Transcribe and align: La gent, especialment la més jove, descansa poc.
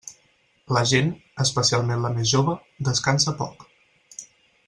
La 0.77 0.81
gent, 0.91 1.11
especialment 1.43 2.07
la 2.07 2.11
més 2.15 2.31
jove, 2.33 2.57
descansa 2.91 3.35
poc. 3.43 3.67